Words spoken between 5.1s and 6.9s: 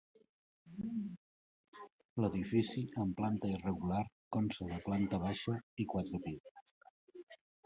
baixa i quatre pisos.